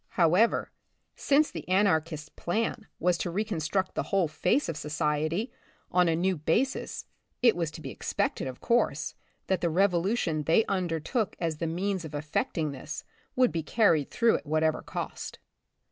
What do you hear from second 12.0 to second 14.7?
of effecting this would be carried through at what